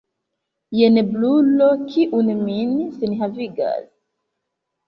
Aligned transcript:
Jen 0.77 0.97
brulo, 1.09 1.67
kiu 1.91 2.23
min 2.39 2.73
senhavigas. 2.97 3.89